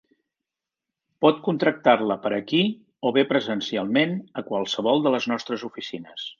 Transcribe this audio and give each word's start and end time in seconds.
Pot 1.25 1.41
contractar-la 1.47 2.17
per 2.23 2.31
aquí, 2.39 2.63
o 3.09 3.13
bé 3.19 3.27
presencialment 3.35 4.19
a 4.43 4.47
qualsevol 4.51 5.07
de 5.07 5.17
les 5.19 5.33
nostres 5.35 5.71
oficines. 5.73 6.29